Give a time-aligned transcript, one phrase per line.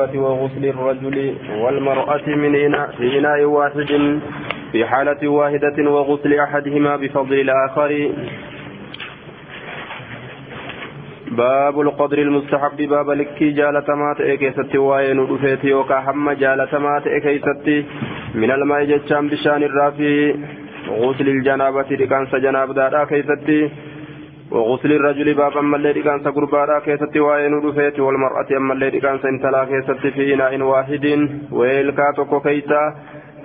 [0.00, 4.20] وغسل الرجل والمرأة من إناء في إناء واحد
[4.72, 8.10] في حالة واحدة وغسل أحدهما بفضل الآخر.
[11.30, 17.84] باب القدر المستحب باب لكي جالتمات إكيستي وين رفيتي يوكا حم جالتمات إكيستي
[18.34, 20.34] من الماء جتشام بشان الرافي
[20.88, 23.70] غسل الجنابة لكانس جناب دادا كيستي.
[24.50, 29.90] وغسل الرجل باب أما اللي كان سقربارا كيست وين رفيت والمرأة اللي كان سنتلا كيست
[30.06, 31.06] في إناء واحد.
[31.52, 32.94] ويلكا توكو كيسا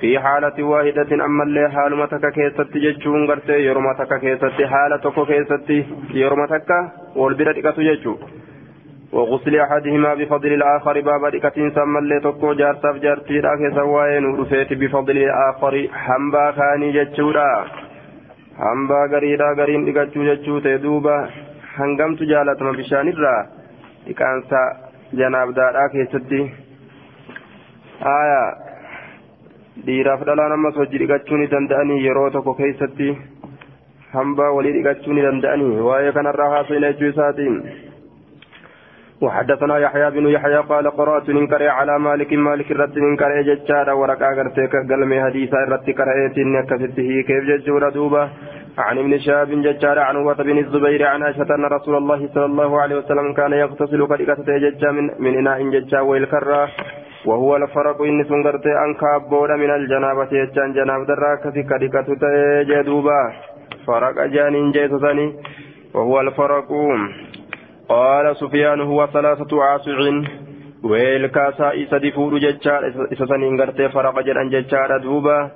[0.01, 5.69] في حالة واحدة أما اللي حالمتك كيست جتشون غرتي يرمتك كيست حالة توكو كيست
[6.13, 6.69] يرمتك
[7.15, 8.15] والبرد كتو جتشو
[9.13, 14.73] وغسل أحدهما بفضل الآخر باب دكتين سما اللي توكو جارتاف جارتي لا كيسا وين رفيت
[14.73, 17.65] بفضل الآخر حنبا خاني جتشورا
[18.63, 21.15] hambaa gariidhaa gariin dhiqachuu jechuu ta'e duuba
[21.77, 23.39] hangamtu jaalatama bishaanirraa
[24.07, 24.61] dhiqaansa
[25.21, 26.39] janaabdaadhaa keessatti
[28.13, 28.47] aayaa
[29.87, 33.09] dhiiraaf dhalaan ammas hojii dhiqachuu ni danda'anii yeroo tokko keessatti
[34.15, 37.57] hambaa walii dhiqachuu ni danda'anii waa'ee kanarraa haasa'ina jechuu isaatiin
[39.21, 44.73] وحدثنا يحيى بن يحيى قال قرأت ننكر على مالك مالك الرد ننكر ججارا ورقا قرتك
[44.89, 48.23] قلمي حديثا الرد كرأيت نكفته كيف ججور دوبا
[48.77, 52.81] عن ابن شهاب ججارا عن هوة بن الزبير عن عائشة أن رسول الله صلى الله
[52.81, 56.69] عليه وسلم كان يغتسل كريكة ججا من, من إناء ججا والكرة
[57.25, 62.07] وهو الفرق إن سنغرت أنكاب بودا من الجنابة ججان جناب دراك في كريكة
[62.69, 63.21] جدوبا
[63.87, 65.27] فرق جانين جيتسني
[65.93, 66.67] وهو الفرق.
[67.89, 69.99] قال سفيان هو ثلاثة عاصع.
[70.83, 72.81] ويلكا سائس دفور ججار.
[73.13, 75.51] إسسنين غرتي فرق جران ججار دوبا.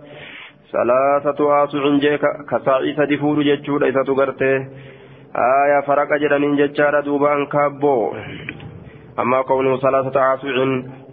[0.71, 3.89] ثلاثة عاصع جيك كسائس دفور ججور.
[3.89, 4.53] إسسو غرتي.
[5.35, 8.13] آية فرق جران ججار دوبا انكابو
[9.19, 10.57] أما كونه ثلاثة عاصع.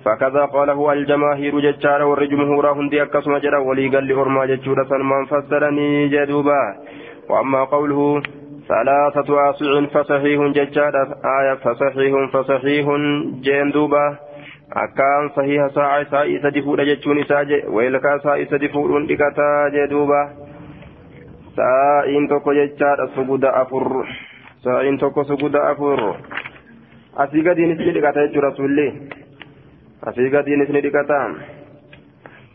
[0.04, 3.58] فكذا قاله الجماهير ججار والرجمهور هندي أكسم جرا.
[3.58, 6.62] ولي قال لأرما ججور سلمان فسرني جدوبا.
[7.30, 8.22] وأما قوله
[8.68, 10.94] ثلاثة أصع فصحيح ججاد
[11.40, 12.86] آية فصحيح فصحيح
[13.44, 14.16] جندوبا
[14.72, 20.22] أكان صحيح ساعة ساعة سدفور جتشون ساجة ويلكا ساعة سدفور لكتا جدوبا.
[21.56, 24.06] ساعين توكو ججاد سجود أفر.
[24.64, 26.16] ساعين توكو سجود أفر.
[27.16, 27.42] اسمي
[27.92, 28.92] لكتا يجو رسول الله
[30.04, 31.34] أسيقا دين اسمي لكتا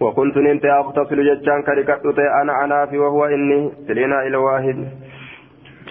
[0.01, 4.77] وكنت ننت أغتسل ججان كريكت أنا أنا في وهو إني سلينا إلى واحد.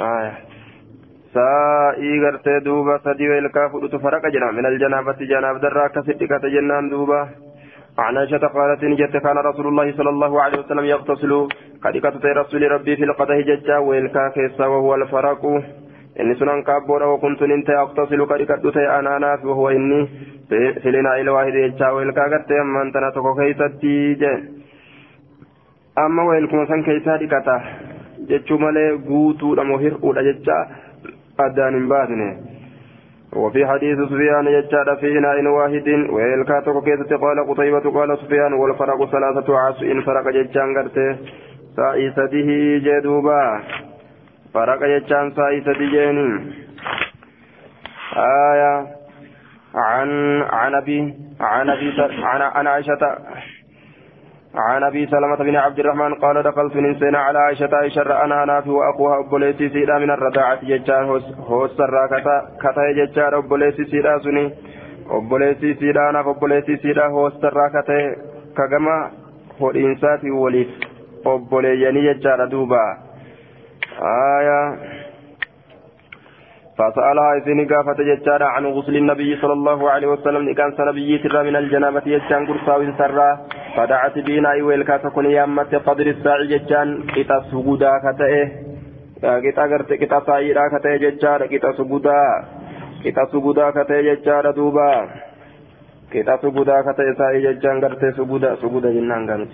[0.01, 0.33] آية.
[1.35, 4.51] سائي غرتي دوبا سدي ويلكا فدوت فرق جنا.
[4.51, 7.29] من الجنابة جناب درا كسدك جنان دوبا.
[7.99, 11.33] عن عائشة قالت نجت كان رسول الله صلى الله عليه وسلم يغتسل.
[11.85, 15.43] كدكة رسول ربي في القده ججا ويلكا وهو الفرق.
[16.21, 18.21] إني سنن كابورا وكنت ننت أغتسل.
[18.27, 20.09] كدكة أنا ناف وهو إني
[20.85, 22.61] سلنا إلى واحد ججا ويلكا غرتي.
[22.61, 24.27] أما أنت نتوكو كيستي
[25.99, 27.17] أما ويلكم سن كيسا
[28.33, 30.63] jechuu malee guutuudha moo hir'uudha jecha
[31.47, 32.31] addaan hin baasne.
[33.33, 39.59] وفي حديث سفيان يجعل في إناء واحد ويلكاتك كيسة قال قطيبة قال سفيان والفرق ثلاثة
[39.59, 39.77] عاص
[40.07, 41.19] فرق ججان قرته
[41.77, 42.51] سائي سده
[42.87, 43.61] جدوبا
[44.55, 46.53] فرق ججان سائي سده جيني
[48.17, 48.87] آية
[49.75, 51.93] عن عن أبي عن أبي
[52.55, 53.19] عن عائشة
[54.55, 59.21] عن أبي سلمة بن عبد الرحمن قال دخلت نسينا على عائشة عائشة أنا نافي وأخوها
[59.21, 61.05] أبوليتي سيدا من الرضاعة ججار
[61.39, 62.09] هو السرى
[62.63, 64.55] كتا ججار أبوليتي سيدا سني.
[65.11, 68.17] أبوليتي سيدا ناف أبوليتي سيدا هو السرى كتا
[68.57, 69.11] كجما
[69.61, 70.69] هو الانساتي وليف
[71.27, 72.97] ابوليني ججار دوبا
[74.03, 74.77] آية
[76.81, 81.57] فسألها إذن قافة ججارة عن غسل النبي صلى الله عليه وسلم إكان سنبي ترى من
[81.57, 83.31] الجنابة يجان قرصاوين سرى
[83.77, 88.49] فدعت بنا ويلكا تكون يامت قدر الساعي ججان كتا سجودا كتئه
[89.45, 92.21] كتا غرت كتا سايرا كتئه ججارة كتا سجودا.
[93.05, 94.93] كتا سجودا كتئه ججارة دوبا.
[96.13, 99.49] كتا سجودا كتئه ساي ججان غرت سجودا سجودا جنان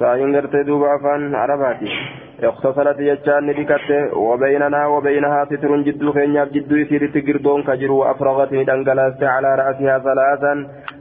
[0.00, 1.88] غمت ساين غرت دوبا فان عرباتي
[2.42, 9.54] اقتصرت جتان ندكت وبيننا وبينها ستر جدو خينيا جدو يسير تقردون كجر وأفرغت ندنقلاست على
[9.54, 10.54] رأسها ثلاثا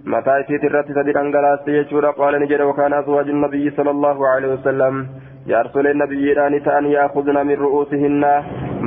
[0.06, 5.08] متى يسير الرت تدنقلاست يجور قال نجد وكان أزواج النبي صلى الله عليه وسلم
[5.48, 8.24] يا رسول النبي راني تان يأخذن من رؤوسهن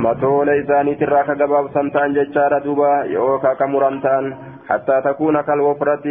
[0.05, 4.25] متول إساني تراك قباب سنتان جتشار دوبا يوكا كمرانتان
[4.69, 6.05] حتى تكون كالوفرة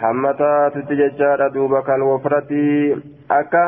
[0.00, 2.50] حمتا تتججار دوبا كالوفرة
[3.38, 3.64] akka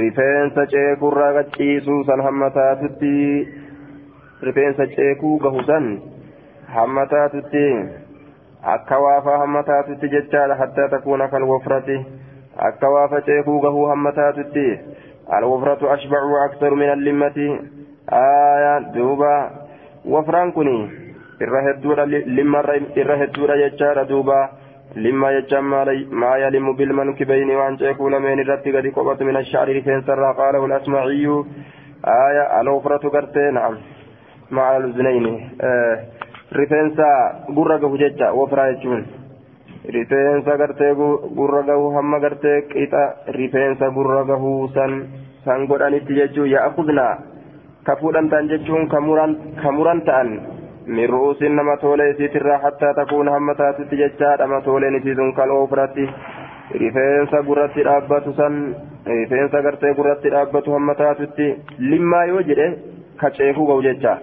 [0.00, 3.14] rifeensa ceekurraa qacciisuu san hamma taatutti
[4.48, 5.90] rifeensa ceekuu gahu san
[6.76, 7.66] hamma taatutti
[8.62, 12.06] akka waafaa hamma taatutti jechaadha hadda takuuna kal wafrati.
[12.58, 14.78] Akka waafa ceekuu gahuu hamma taatutti
[15.28, 17.48] alwafratu ashbacu aktaru min allimmati.
[18.06, 19.50] Aya duuba.
[20.04, 20.68] Wafraan kun
[21.40, 24.50] irra hedduudha limmarra irra hedduudha jechaadha duuba.
[24.96, 30.34] لما يجعل ما يلم بالمنكبين وأن تكون من الرد قد قبض من الشعر رفين سرى
[30.38, 31.26] قاله الأسمعي
[32.04, 33.74] آية الأخرى قرتي نعم
[34.50, 35.96] مع الأذنين آه
[36.52, 37.08] رفين سا
[37.56, 39.06] قرقه ججة وفرا يجون
[39.96, 40.90] رفين سا قرتي
[41.38, 43.04] قرقه هم قرتي كيتا
[43.38, 44.44] رفين سا قرقه
[44.74, 44.92] سن
[45.44, 47.08] سن قرآن يتججو يأخذنا
[47.86, 49.26] كفورا تنججون كمورا
[49.62, 50.28] كمورا تأن
[50.94, 54.46] nama toolee isiitirraa hattaa takuun hamma taatutti jechaadha.
[54.46, 56.08] Matooleen isii sun kaloo ofirratti
[56.80, 58.76] rifeensa gurratti dhaabbatu san
[59.06, 62.68] rifeensa gartee gurratti dhaabbatu hamma taatutti limmaa yoo jedhe
[63.20, 64.16] ka ceekuu gahu jecha.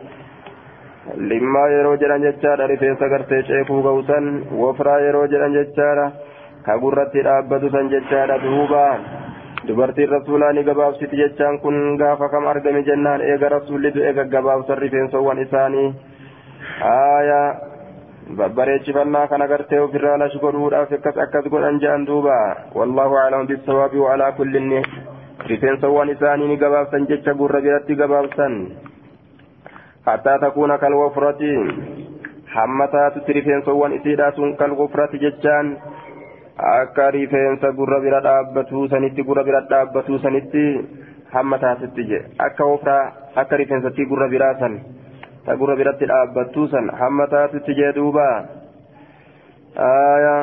[1.16, 6.12] Limmaa yeroo jedhan jechaadha rifeensa gartee ceekuu gahu san wofraa yeroo jedhan jechaadha
[6.66, 8.38] ka gurratti dhaabbatu san jechaadha.
[8.44, 8.84] Duuba
[9.68, 13.22] dubartiin rasuulaa ni gabaabsiti jechaan kun gaafa kam argame jennaan?
[13.22, 15.88] Eega rasuulli du'e gaggabaabsan rifeensawwan isaanii
[16.82, 17.42] aya
[18.38, 22.38] babbareechifannaa kana gartee ofirraa lash godhuudhaaf akkas akkas godhan jedhan duuba.
[22.76, 24.82] Wallaahu aclamu bisawaabi waalaa kullinni.
[25.48, 28.54] Rifeensawwan isaanii ni gabaabsan jecha gurra biratti gabaabsan.
[30.06, 31.52] Hattaa takuuna kalwofrati
[32.56, 35.78] hamma taatutti rifeensawwan isiidhaa sun kalwofrati jechaan
[36.58, 40.64] akka rifeensa gurra bira dhaabbatuu sanitti gurra bira dhaabbatuu sanitti
[41.34, 43.02] hamma taatutti je akka wofraa
[43.36, 44.80] akka rifeensatti gurra biraa san
[45.48, 48.28] dhaabbattuu san hamma taatutti jee duuba
[49.88, 50.36] aya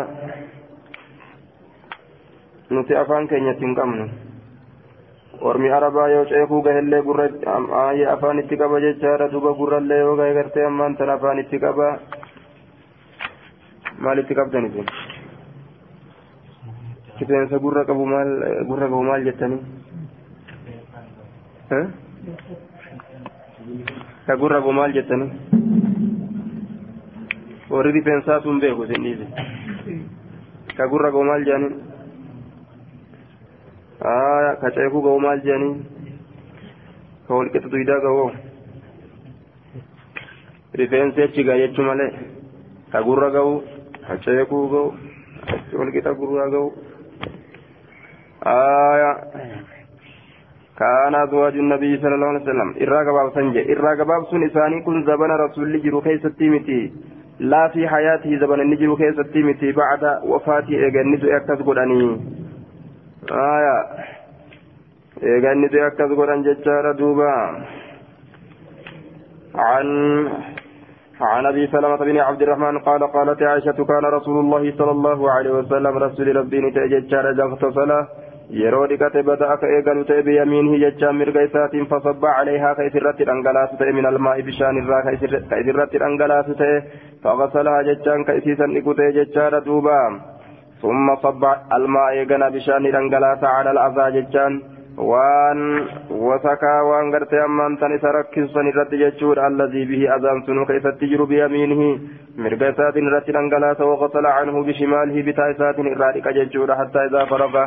[2.70, 4.06] nuti afaan keenyatti hin qabnu
[5.50, 7.26] ormi arabaa yoo ceekuu gahellee gurra
[7.88, 11.88] ayye afaan itti qaba jechaadha duuba gurrallee yoo gahe gartee ammaan tan afaan itti qaba
[13.98, 14.86] maal itti qabdan isin
[17.20, 18.30] rifeensa gurra qabu maal
[18.68, 19.60] gurra qabu maal jettanii
[24.26, 25.30] ka gurra qabu maal jettanii
[27.70, 29.26] warri rifeensaa sun beeku isin dhiise
[30.76, 31.72] ka gurra qabu maal jedhanii
[34.14, 35.74] aya ka ceekuu qabu maal jedhanii
[37.26, 38.24] ka walqixa duydaa qabu
[40.82, 42.10] rifeensi achi gaa jechuu malee
[42.92, 43.54] ka gurra qabu
[44.06, 44.90] ka ceekuu qabu
[45.78, 46.68] walqixa gurraa qabu
[48.46, 49.12] آية
[50.78, 52.68] كان أزواج النبي صلى الله عليه وسلم.
[52.82, 53.62] إرى قباب سنجة.
[53.72, 56.92] إرى قباب سن إساني كن زبن رسول جرو كيس التيمتي.
[57.38, 62.20] لا في حياته زبن النجر كيس التيمتي بعد وفاته إيغانيس أكتس قراني
[63.30, 63.76] آية.
[65.22, 67.34] إيغانيس أكتس قران ججار دوبا.
[69.54, 69.86] عن
[71.20, 75.50] عن أبي سلمة بن عبد الرحمن قال قالت عائشة كان رسول الله صلى الله عليه
[75.50, 77.90] وسلم رسول ربي نتججار اغتسل
[78.50, 83.78] yeroo dhiqate bada akka eegalu ta'e biyamiinhi jechaan mirga isaatiin fasabba calayhaa ka isirratti dhangalaasu
[83.80, 86.76] ta'e min almaa'i bishaan irraa ka isirratti dhangalaasu ta'e
[87.24, 89.96] faqasalaha jechaan ka isiisan dhiqu ta'e jechaadha duuba
[90.84, 94.60] summa sabba almaa eegana bishaan dhangalaasa cala al'azaa jechaan
[95.10, 95.60] waan
[96.26, 101.08] wasakaa waan gartee ammaan tan isa rakkisan irratti jechuudha allazii bihi azaan sunu ka isatti
[101.12, 101.88] jiru biyamiinihi
[102.44, 107.64] mirga isaatiin irratti dhangalaasa waqasala canhu bishimaalihi bitaa isaatiin irraa dhiqa jechuudha hattaa isaa faraga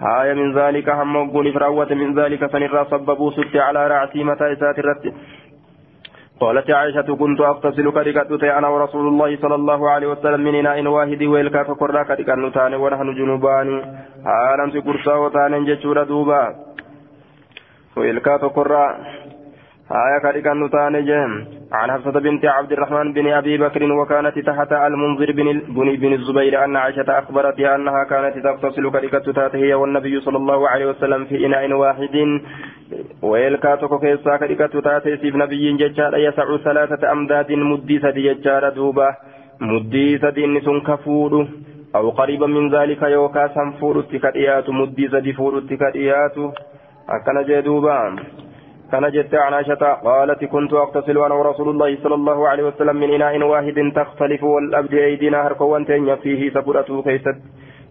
[0.00, 4.78] هاي من ذلك هم قول فراوة من ذلك فنرى صببوا ست على رأسي متى إسات
[4.78, 5.14] الرد.
[6.40, 11.22] قالت عائشة كنت أغتسل كركت أنا ورسول الله صلى الله عليه وسلم من إناء واحد
[11.22, 13.68] ويلكا فقرى كركت نتان ونحن جنوبان
[14.26, 16.54] هانم سكرسا وتان جتشور دوبا.
[17.96, 18.84] ويلكا فقرى
[19.90, 21.32] هاي كركت نتان جهم.
[21.72, 26.64] عن حفصة بنت عبد الرحمن بن أبي بكر وكانت تحت المنذر بن بن, بن الزبير
[26.64, 31.72] أن عائشة أخبرتها أنها كانت تغتسل كركة هي والنبي صلى الله عليه وسلم في إناء
[31.72, 32.16] واحد.
[33.22, 39.08] ويلكاتك كيسا كركة تاتي سيف نبي ججار يسع ثلاثة أمداد مدي سدي ججار دوبة
[39.60, 41.48] مدي سدي نسون كفور
[41.96, 46.36] أو قريبا من ذلك يوكا سنفور التكريات مدي سدي فور التكريات
[47.08, 48.16] أكن جدوبا.
[48.92, 53.10] كان جت عن عائشة قالت كنت أغتسل أنا ورسول الله صلى الله عليه وسلم من
[53.14, 57.36] إناء واحد تختلف والأبد أيدينا هركوان تنيا فيه سبرته كيست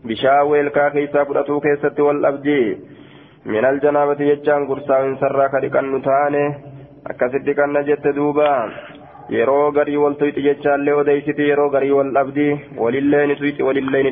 [0.07, 2.47] بشاويل كا كيسا برته كيست والأبد
[3.45, 6.45] من الجنابة يجان قرصا سرا كريكان نتاني
[7.07, 8.51] أكست كان جت دوبا
[9.35, 12.45] yeroo garii wal tuyxi jechaallee odeysiti yeroo garii wal dhabdi
[12.83, 14.03] walillee ni tuyxi walillee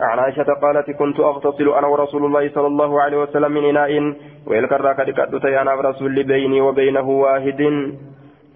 [0.00, 4.14] عن عائشة قالت كنت أغتسل أنا ورسول الله صلى الله عليه وسلم من إناء
[4.46, 7.60] ويلكرا كدكت أنا ورسول بيني وبينه واحد.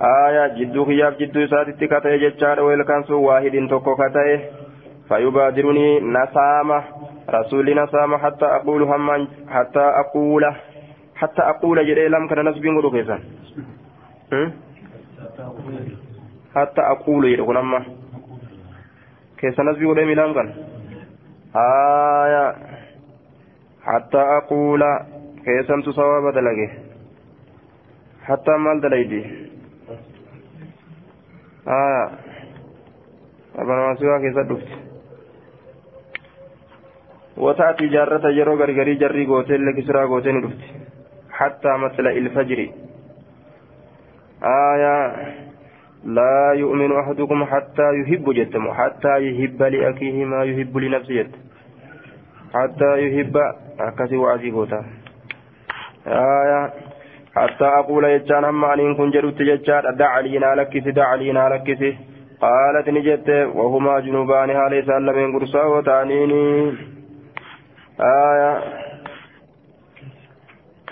[0.03, 4.39] آية جدو خياف جدو ساتي كتئ جتشار ويلكان سو واحد توكو كتئ
[5.09, 6.79] فيبادرني نسامة
[7.31, 10.45] رسول نسامة حتى أقول هم حتى أقول
[11.15, 13.21] حتى أقول جري لم كان نسبي كيسان.
[16.55, 17.85] حتى أقول يقول أما
[19.39, 19.69] كيسان.
[19.69, 20.49] نسبي غدو ميلان كان؟
[21.57, 22.55] آية.
[23.83, 24.83] حتى أقول
[25.45, 26.71] كيسان تصواب دلقه.
[28.25, 29.25] حتى مال دليدي.
[31.69, 32.11] آية.
[33.57, 34.19] أبنا ما سوى
[37.37, 40.63] وتأتي جارة يرو غرغري جري غوتين لكسرى غوتين دفت.
[41.31, 42.71] حتى مثل الفجر.
[44.45, 45.45] آية.
[46.05, 49.63] لا يؤمن أحدكم حتى يحب جتم حتى يحب
[50.25, 51.27] ما يحب لنفسه
[52.55, 53.37] حتى يحب
[53.81, 54.85] أكسي وعزي غوتا
[56.07, 56.73] آية.
[57.37, 61.97] حتى أقول يجان أما أن كن جرت يجان دع لي نالكسي دع لي نالكسي
[62.41, 66.73] قالت نجت وهما جنوبان هالي سالمين قرصا وتانيني
[68.01, 68.53] آية.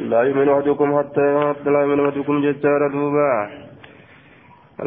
[0.01, 1.27] لا يؤمن أحدكم حتى
[1.65, 3.33] لا يؤمن أحدكم ججار دوبا.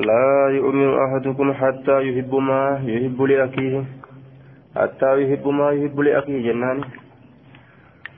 [0.10, 3.84] لا يؤمن أحدكم حتى يحب ما يحب لأخيه.
[4.76, 6.82] حتى يحب ما يحب لأخيه جنان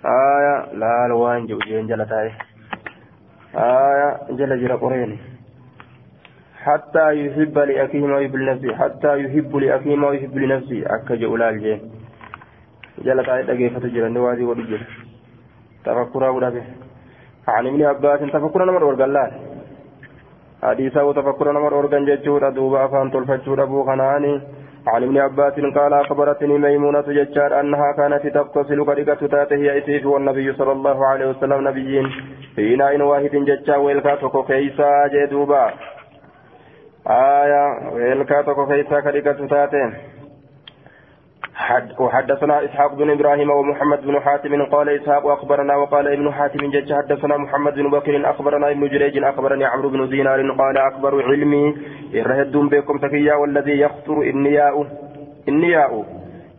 [0.05, 2.31] آية لا الوان جوجين جلتاي
[3.55, 5.17] آية جل جل قرين
[6.63, 11.79] حتى يحب لأخيه ما يحب لنفسه حتى يحب لأخيه ما يحب لنفسه أكا جولال جين
[13.05, 14.81] جل تعالى دقيقة جرى وادي ودجل
[15.85, 16.63] تفكرا ودابه
[17.47, 19.31] عن ابن عباس تفكرا نمر ورقلال
[20.63, 24.56] حديثا وتفكرا نمر ورقن ججورا دوبا أفان تلفجورا بو خناني
[24.87, 30.71] عن ابن عباس قال أخبرتني ميمونة ججار أنها كانت تغتسل كريكة تاته هي والنبي صلى
[30.71, 32.05] الله عليه وسلم نبيين.
[32.55, 35.73] في إناء واحد ججار ويلكا تكو كيسا جدوبا.
[37.07, 39.93] آية ويلكا تكو كيسا كريكة تاته
[41.99, 47.37] وحدثنا إسحاق بن إبراهيم ومحمد بن حاتم قال إسحاق أخبرنا وقال ابن حاتم جج حدثنا
[47.37, 51.75] محمد بن بكر أخبرنا ابن جريج أخبرني عمرو بن دينار قال أكبر علمي
[52.15, 54.87] إرهدون بكم تكيا والذي يخطر النياء
[55.47, 56.05] النياء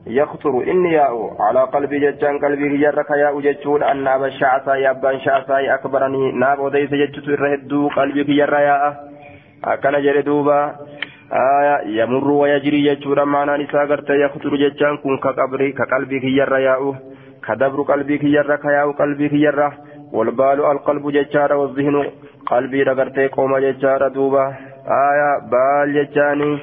[0.07, 6.33] يخطر النياء على قلبي ججان قلبي يرك يا ججون أن أبا الشعثاء يابان شعثاء أكبرني
[6.33, 8.97] ناب وديس ججت إرهدو قلبي يرى
[9.65, 10.77] أكن جردوبا
[11.33, 16.97] آية يمر ويجري يجور معنى نساء قرت يخطر ججان كن كقبري كقلبي كيرا ياؤه
[17.47, 19.73] كدبر قلبي كيرا كياؤ قلبي كيرا
[20.13, 21.97] والبال القلب ججارا والذهن
[22.47, 24.45] قلبي رقرت قوم ججارا دوبا
[25.09, 26.59] آية بال ججاني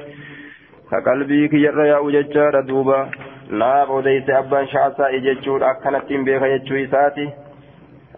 [0.90, 3.10] كقلبي كيرا ياؤ ججارا دوبا
[3.50, 7.26] naaf odeyse abbaan shaasaa jechuudha akkanattiin beeka jechuu isaati.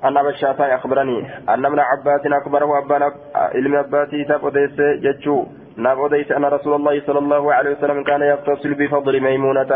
[0.05, 3.03] أن أبا الشافعي أخبرني أن ابن عباس أخبره أبان
[3.35, 5.45] علم عباسي تاب أديس جتشو
[5.79, 9.73] ناب أديس أن رسول الله صلى الله عليه وسلم كان يغتسل بفضل ميمونة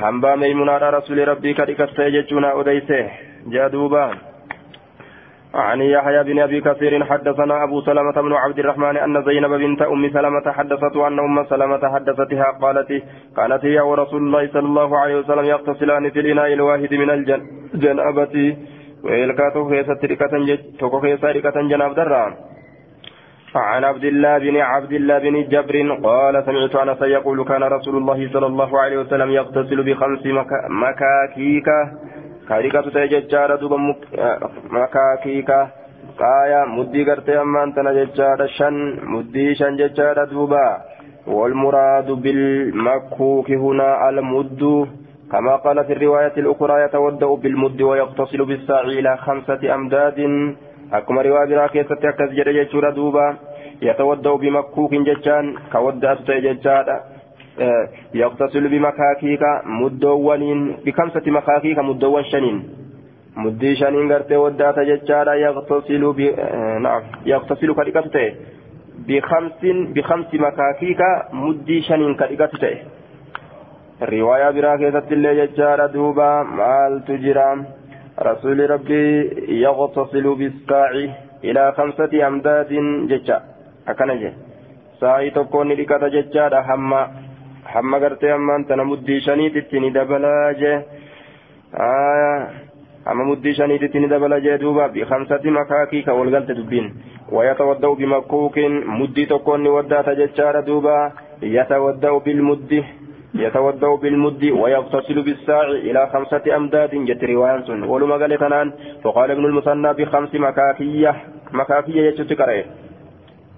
[0.00, 2.90] حنبا ميمونة رسول ربي كريكت جتشونا أديس
[3.52, 4.04] جادوبا
[5.54, 10.10] عن يحيى بن أبي كثير حدثنا أبو سلمة بن عبد الرحمن أن زينب بنت أم
[10.16, 12.90] سلمة حدثته أن أم سلمة حدثتها قالت
[13.36, 17.10] كانت هي ورسول الله صلى الله عليه وسلم يغتسلان في الإناء الواحد من
[19.70, 20.02] كيسة
[20.80, 22.32] توكو كيسة ركة جناب دران.
[23.56, 28.28] عن عبد الله بن عبد الله بن جبر قال سمعت أنس يقول كان رسول الله
[28.32, 30.26] صلى الله عليه وسلم يغتسل بخمس
[30.68, 31.68] مكاكيك.
[32.48, 33.78] كاريكا تججارة دوبا
[34.70, 35.68] مكاكيكا
[36.18, 40.66] قايا مدي قرتي أمان تنججارة شن مدي شن ججارة دوبا.
[41.26, 44.88] والمراد بالمكوك هنا المد.
[45.32, 50.18] كما قال في الرواية الأخرى يتودأ بالمد ويغتسل بالساع إلى خمسة أمداد.
[50.92, 53.36] أكما رواية براكية ستكز جرى جيشورا دوبا
[53.82, 56.86] يتودأ بمكوك ججان كودأت ججان
[58.14, 62.58] يغتسل بمكاكيك مدوين بخمسة مكاكيك مدوين شنين
[63.36, 66.20] مدي شنين غرتي ودات ججارا يغتسل ب
[66.84, 68.26] نعم يغتسل كريكته
[69.08, 69.60] بخمس
[69.94, 71.00] بخمس مكاكيك
[71.32, 72.76] مدي شنين كريكته
[74.02, 77.58] رواية برا كيست اللي ججارة دوبا مال تجرام
[78.20, 79.04] رسول ربي
[79.48, 80.90] يغتسل بالساع
[81.44, 82.70] إلى خمسة أمداد
[83.10, 83.42] ججا.
[83.88, 84.32] أكنجي
[85.00, 87.10] ساعي تكون لكتا ججارة حما.
[87.66, 90.74] حما قرتي أمان تنمدي شنيت التني دبلا جي
[91.74, 92.48] آه.
[93.08, 94.06] أما مدي شنيت التني
[94.56, 96.94] دوبا بخمسة مكاكي كولغلت دبين.
[97.32, 98.58] ويتودأ بمكوك.
[98.98, 101.12] مدي تكون ودات ججارة دوبا.
[101.42, 102.84] يتودأ بالمد.
[103.34, 106.90] يتودأ بالمد ويغتسل بالساع إلى خمسة أمداد.
[106.94, 108.72] جت رواية ولما قال تنان.
[109.04, 111.12] فقال ابن المثنى بخمس مكاكية
[111.52, 112.64] مكاكية يجت كره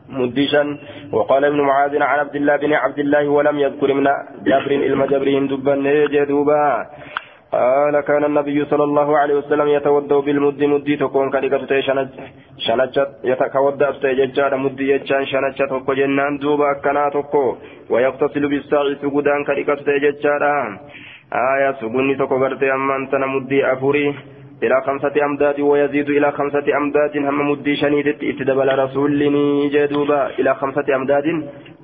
[0.09, 0.79] مدشا
[1.13, 4.07] وقال ابن معاذ عن عبد الله بن عبد الله ولم يذكر ابن
[4.45, 5.75] جبر إلما جبرهم دبا
[6.07, 6.87] جدوبا
[7.55, 11.81] قال كان النبي صلى الله عليه وسلم يتودى بالمد مدي تكون كاريكة
[12.67, 13.87] شنجت يتكودى
[14.19, 17.45] ججار مدي يجان شنجت تكو جنان دوبا كنا تكو
[17.91, 20.43] ويغتسل بالساعي سجودان كاريكة ججار
[21.33, 24.07] آية سجوني تكو غرتي أمان تنا مدي أفوري
[24.63, 30.97] إلى خمسة أمداد ويزيد إلى خمسة أمداد هم مدي شنيدت اتدبل رسولني جدوبا إلى خمسة
[30.97, 31.27] أمداد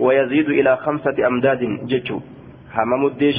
[0.00, 1.60] ويزيد إلى خمسة أمداد
[1.90, 2.18] جتشو
[2.74, 3.30] هم مدي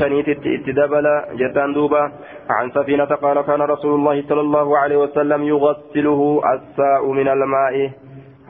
[0.55, 1.05] اتدبل
[1.39, 2.11] جتان دوبا.
[2.49, 7.75] عن سفينة قال كان رسول الله صلى الله عليه وسلم يغسله الساء من الماء.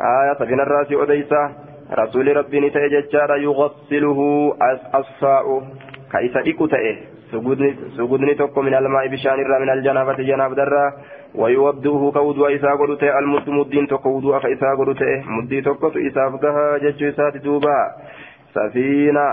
[0.02, 1.42] آية سفينة الراس أديسة.
[1.94, 4.20] رسول ربي نتأججار يغسله
[5.00, 5.48] الساء.
[6.12, 6.68] كيس إكو
[7.98, 10.86] سجودني توكو من الماء بشان الرا من الجنابة جناب درا.
[11.36, 17.10] ويوضوه كودوا إسا قدوته المد مدين توكو ودوا فإسا قدوته مدي توكو إسا فقها ججو
[17.10, 17.80] إسا دوبا
[18.56, 19.28] سفينة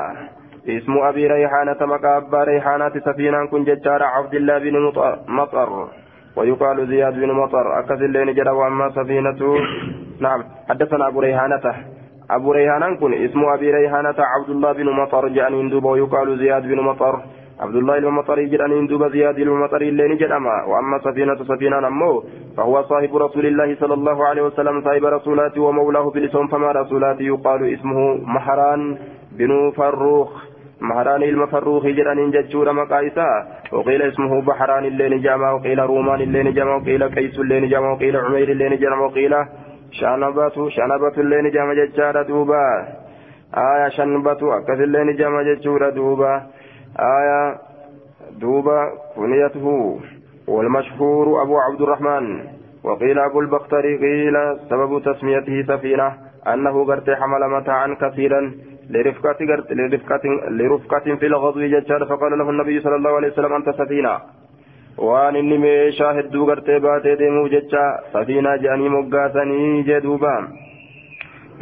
[0.69, 4.93] اسم أبي ريحانة مكابا ريحانة سفينة كن ججار عبد الله بن
[5.29, 5.89] مطر.
[6.37, 9.41] ويقال زياد بن مطر أكثر اللين جرى وأما سفينة.
[10.21, 10.45] نعم.
[10.69, 11.75] حدثنا أبو ريحانة.
[12.31, 16.81] أبو ريحانة كن اسم أبي ريحانة عبد الله بن مطر جاء دوبا ويقال زياد بن
[16.81, 17.23] مطر.
[17.61, 22.23] عبد الله المطري جرانين دوب زياد المطري اللين جرما وأما سفينة سفينة نمو
[22.57, 27.75] فهو صاحب رسول الله صلى الله عليه وسلم صاحب رسولاته ومولاه بلسان فما رسولاته يقال
[27.75, 28.99] اسمه محران.
[29.39, 30.31] بن فروخ
[30.81, 33.29] مهران المفروخ جرانين ججور مقايسا
[33.73, 38.49] وقيل اسمه بحران اللين جامع وقيل رومان اللين جامع وقيل قيس اللين جامع وقيل عمير
[38.49, 39.35] اللين جامع وقيل
[39.91, 42.65] شانبات شانبات اللين جامع ججار دوبا
[43.57, 46.33] آية شنبات أكثر اللين جامع ججور دوبا
[47.19, 47.57] آية
[48.41, 48.79] دوبا
[49.17, 49.99] كنيته
[50.49, 52.45] والمشهور أبو عبد الرحمن
[52.85, 54.35] وقيل أبو البختري قيل
[54.71, 56.13] سبب تسميته سفينة
[56.47, 58.53] أنه قرت حمل متاعا كثيرا
[58.91, 59.39] لرفقة
[59.71, 60.25] لرفقة
[60.59, 64.15] لرفقة في الغزو ججار فقال له النبي صلى الله عليه وسلم أنت سفينة
[64.99, 67.83] waan inni meeshaa hedduu gartee baatee deemuuf jecha
[68.13, 70.33] safiinaa jedhanii moggaasanii jedhuuba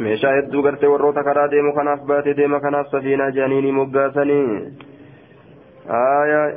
[0.05, 4.47] meeshaa hedduu gartee warroota karaa deemu kanaaf baatee deema kanaaf safiinaa jedhanii ni moggaasanii
[5.89, 6.55] آية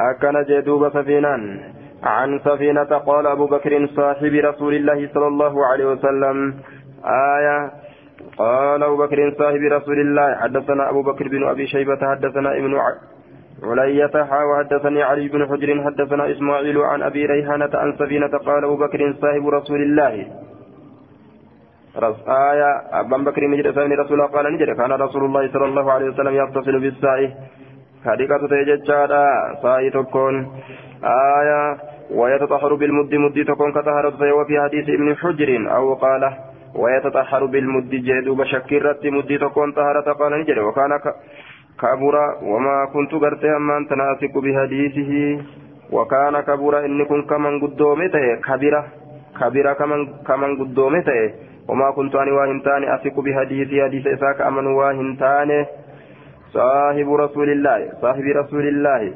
[0.00, 1.60] أكن جدوب سفينان
[2.02, 6.54] عن سفينة قال أبو بكر صاحب رسول الله صلى الله عليه وسلم
[7.04, 7.70] آية
[8.38, 12.74] قال أبو بكر صاحب رسول الله حدثنا أبو بكر بن أبي شيبة حدثنا ابن
[13.62, 14.14] علية
[14.50, 19.48] وحدثني علي بن حجر حدثنا إسماعيل عن أبي ريحانة عن سفينة قال أبو بكر صاحب
[19.48, 20.26] رسول الله.
[22.28, 23.66] آية أبا بكر نجد
[24.02, 27.28] رسول الله قال نجد كان رسول الله صلى الله عليه وسلم يغتسل بالساعة
[28.04, 29.24] كاديكاتو تيجتشارا
[29.62, 30.34] ساي تكون.
[31.04, 31.76] آية
[32.10, 36.22] ويتطهر بالمد مد تكون كطهرت وفي حديث ابن حجر أو قال
[36.74, 40.92] ويتطهر بالمد جدوب شكرت مد تكون طهرت قال نجد وكان
[41.80, 45.12] كبر وما كنت قرت أمان تناسك بحديثه.
[45.92, 48.82] وكان كبر إن كن كمن قدومته كبيرة
[49.40, 51.30] كبيرة كمن كمن قدومته
[51.68, 55.66] وما كنت أنا واهنتاني أثق بحديثه حديث إساك أمن واهنتاني.
[56.54, 59.14] صاحب رسول الله صاحب رسول الله.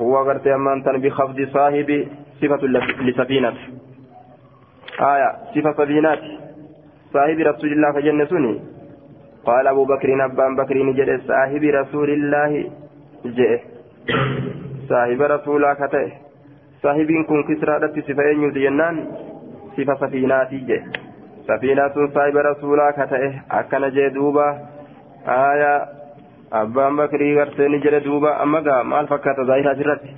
[0.00, 2.06] هو غرت أمان بخفض صاحب
[2.40, 2.62] صفة
[3.06, 3.54] لسفينة.
[5.00, 6.22] آية صفة سفينات
[7.12, 8.60] صاحب رسول الله فجنة سني
[9.48, 12.52] قال أبو بكر أبان بكر نجد صاحب رسول الله
[13.36, 13.52] جئ
[14.88, 16.12] صاحب رسول الله كته
[16.82, 17.76] صاحب كن كسرى
[18.08, 18.26] صفة
[18.64, 18.96] جنان
[19.76, 20.80] صفة سفينات جئ
[21.48, 24.48] سفينة صاحب رسول الله كته أكن جدوبا
[25.28, 26.00] آية
[26.50, 30.14] abbaan bakrii gartee ni jedhe duuba amma gaa maal fakkaata zaahiraa asirratti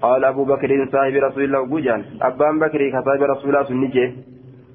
[0.00, 4.08] qaala abuu bakriin saahibi rasuulillah gujaan abbaan bakrii ka saahibi rasuulaa sun ni jee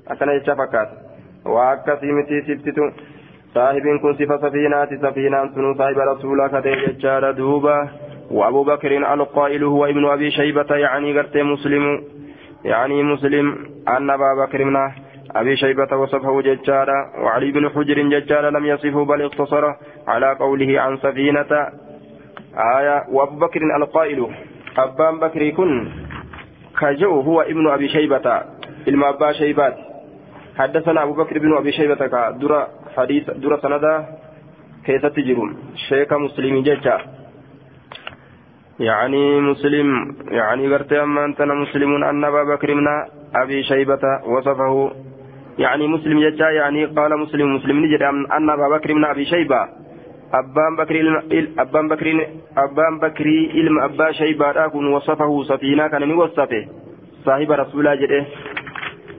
[0.07, 0.37] akkana
[2.45, 2.91] sibtitu
[3.53, 4.97] saahibiin kun sifa safiinaati.
[4.97, 7.33] Safiinaan sunuu saahiba rasuulaa katee jechaadha.
[7.37, 7.89] Duuba
[8.31, 12.03] وأبو بكر القائل هو ابن أبي شيبة يعني قرت مسلم
[12.65, 14.93] يعني مسلم أن أبا بكر منه
[15.35, 19.73] أبي شيبة وصفه ججارا وعلي بن حجر ججارا لم يصفه بل اقتصر
[20.07, 21.67] على قوله عن سفينة
[22.77, 24.27] آية وأبو بكر القائل
[24.77, 25.91] أبان بكر كن
[26.79, 28.41] كجو هو ابن أبي شيبة
[28.87, 29.90] إلما شيبات
[30.61, 32.01] حدثنا أبو بكر بن أبي شيبة
[32.41, 33.93] درى حديث درى سندا
[34.85, 35.49] كيف تجرون
[35.89, 36.97] شيخ مسلم ججا
[38.79, 39.87] يعني مسلم
[40.31, 42.87] يعني قرت أما أنت مسلم أن أبا بكر من
[43.35, 44.91] أبي شيبة وصفه.
[45.57, 48.01] يعني مسلم يجا يعني قال مسلم مسلم نجد
[48.37, 49.61] أن أبا بكر من أبي شيبة.
[50.33, 50.95] أبان بكر
[51.59, 52.07] أبان بكر
[52.57, 56.67] أبان بكر علم أبا شيبة أكون وصفه سفينة كان وصفه
[57.25, 58.25] صاحب رسول الله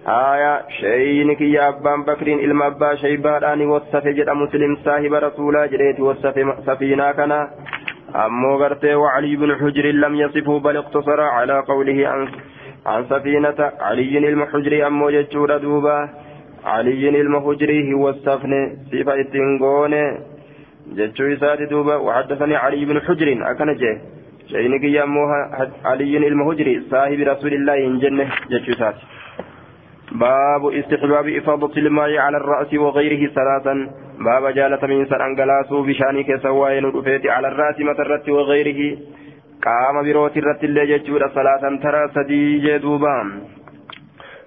[0.09, 6.37] آية شينك يا أبان بكر إلما أبا شيبان وصف جد مسلم صاحب رسولا جريت وصف
[6.67, 7.33] سفينة كان
[8.17, 12.29] أمو غرتي وعلي بن حجر لم يصفه بل اقتصر على قوله عن
[12.87, 16.09] عن سفينة علي المحجري أمو جتشور دوبا
[16.65, 18.53] علي المحجري هو السفن
[18.93, 19.95] صفة التنقون
[20.97, 23.29] جتشو إساتي دوبا وحدثني علي بن حجر.
[23.51, 24.01] أكنجه
[24.51, 25.25] شينك يا أمو
[25.85, 29.05] علي المحجري صاحب رسول الله إن جنة جتشو إساتي
[30.15, 36.85] باب استحباب إفاضة الماء على الرأس وغيره ثلاثا باب جالة من سن أنقلاسو بشانك سواين
[36.85, 38.99] رفيت على الرأس مسرت وغيره.
[39.65, 43.17] قام بروت الرت اللي ججود ثلاثا ترى سدي جدوبا.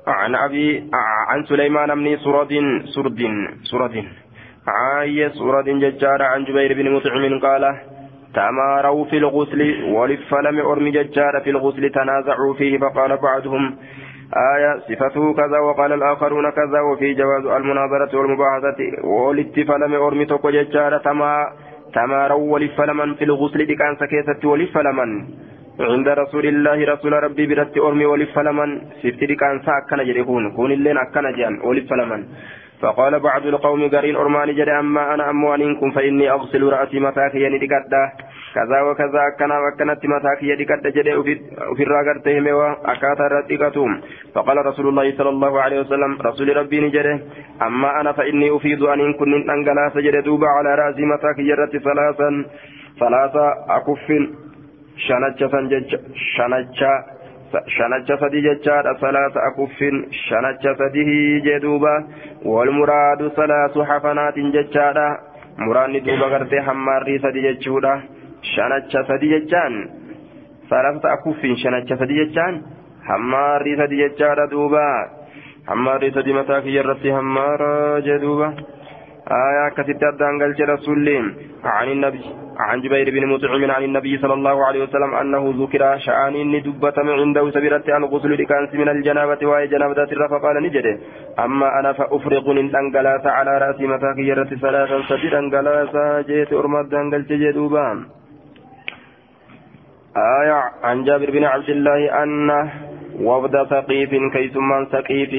[0.07, 0.83] عن أبي
[1.29, 2.53] عن سليمان بن سرد
[2.95, 3.21] سرد
[3.71, 3.95] سرد.
[4.67, 7.63] عاية سرد ججار عن جبير بن مطعم قال
[8.35, 13.75] تماروا في الغسل ولفلم أرمي ججار في الغسل تنازعوا فيه فقال بعضهم
[14.33, 21.47] آية صفته كذا وقال الآخرون كذا وفي جواز المناظرة والمباحثة والاتفلم أرمي توكو ججارة تما
[21.93, 25.25] تماروا ولفلمن في الغسل دكان سكيسة ولفلمن
[25.79, 28.69] عند رسول الله رسول ربي برت أرمي ولفلمن
[29.03, 32.23] سفت دكان ساكنا جريكون كون اللين أكنا جان ولفلمن
[32.81, 38.11] فقال بعض القوم قرين أرماني جري أما أنا أموانكم فإني أغسل رأسي متاكي يعني دكاتا
[38.55, 41.13] كذا وكذا أكنا وكانت متاكي يدكت جدي
[41.71, 44.01] وفي الراغر تهموا أكاتا ردكتهم
[44.35, 47.19] فقال رسول الله صلى الله عليه وسلم رسول ربي نجره
[47.67, 52.29] أما أنا فإني أفيد أن إن كن أنقلا سجد دوبا على رأسي متاكي يرت ثلاثا.
[52.99, 53.45] ثلاثة
[53.77, 54.07] أكف
[54.97, 55.53] شنجة
[56.35, 57.15] شنجة
[57.53, 62.03] shanacha sadi jechaadha salaasa akuffin shanacha sadihi jee duuba
[62.43, 65.05] walmuraadu salaasu hafanaatin jechaadha
[65.57, 67.93] muraanni duuba gartee hammaarrii sadi jechuudha
[68.53, 69.73] shanacha sadi jechaan?
[70.69, 72.61] Salaasa akuffin shanacha sadi jechaan?
[73.09, 74.85] Hammaarrii sadi jechaadha duuba.
[75.67, 78.53] Hammaarrii sadi mataa kiyya irratti hammaara jee duuba.
[79.25, 81.07] آية كتبت قال رسول
[81.63, 82.25] عن النبي
[82.59, 86.97] عن جبير بن مطعم عن النبي صلى الله عليه وسلم أنه ذكر شأن إني دبة
[86.97, 90.97] عنده سبيرت عن غسل لكانس من الجنابة وهي جنابة فقال نجده
[91.39, 95.95] أما أنا فأفرغ من أنقلاس على رأسي متاك يرت ثلاثا سبيل أنقلاس
[96.27, 97.97] جيت أرمد أنقل تجدوبان
[100.17, 102.71] آية عن جابر بن عبد الله أنه
[103.19, 105.31] وفد ثقيف كيسمان ثقيف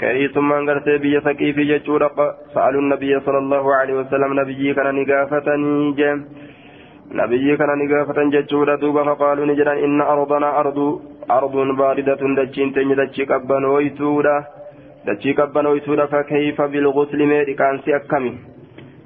[0.00, 2.08] كريسمان غرتي بيا سكيف جچورا
[2.54, 6.18] سألوا النبي صلى الله عليه وسلم نبي كان نغافتني جم
[7.20, 10.78] نبي كان نغافتن جچورا دوبا فقالوا نجران إن أرضنا أرض
[11.30, 14.36] أرض باردة دچين تني دچي قبنويتودا
[15.06, 18.32] دچي قبنويتودا فكيف بالغسل ميري؟ كان سي أكمي.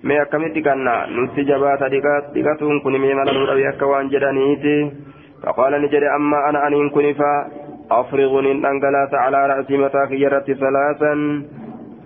[0.09, 4.75] Mee akkamitti kanna nutti jabaata dhiqatuun kun mee mala nu dhabe akka waan jedhaniiti
[5.45, 7.37] faqaala ni jedhe amma ana aniin kunifaa
[8.01, 11.15] أفرغ ننقلات على رأسي متاك يرت ثلاثا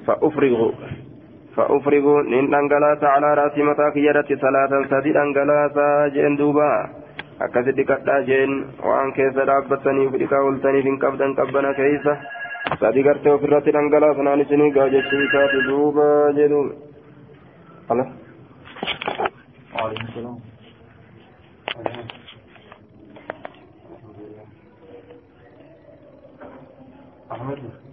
[0.07, 0.61] فأفرغ
[1.57, 2.07] فأفرغ
[2.55, 5.77] ننقلات على رأسي متاك يرت ثلاثا سدي ننقلات
[6.15, 6.73] جين دوبا
[7.45, 8.53] akkasitti kadhaa jeen
[8.89, 12.13] waan keessa dhaabbatanii fi dhiqaa ooltaniif hin qabdan qabbana keessa
[12.81, 16.07] sadi gartee ofirratti dhangalaasanaan isinii gaa jechuu isaati duuba
[17.89, 18.09] Alat
[20.13, 20.41] 思龙。
[21.75, 21.91] 好的。
[27.31, 27.88] Ahmet mi?